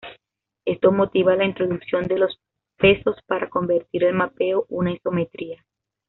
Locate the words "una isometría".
4.67-5.63